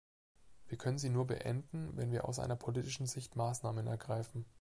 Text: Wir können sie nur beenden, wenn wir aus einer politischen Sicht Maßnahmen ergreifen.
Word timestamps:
Wir 0.67 0.79
können 0.79 0.97
sie 0.97 1.11
nur 1.11 1.27
beenden, 1.27 1.95
wenn 1.95 2.11
wir 2.11 2.25
aus 2.27 2.39
einer 2.39 2.55
politischen 2.55 3.05
Sicht 3.05 3.35
Maßnahmen 3.35 3.85
ergreifen. 3.85 4.45